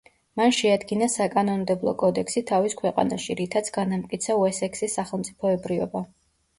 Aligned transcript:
მან 0.39 0.53
შეადგინა 0.59 1.09
საკანონმდებლო 1.15 1.93
კოდექსი 2.05 2.45
თავის 2.53 2.79
ქვეყანაში 2.81 3.39
რითაც 3.45 3.73
განამტკიცა 3.79 4.43
უესექსის 4.43 5.01
სახელმწიფოებრიობა. 5.03 6.09